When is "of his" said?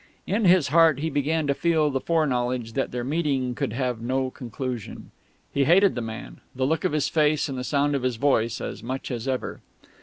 6.83-7.07, 7.93-8.15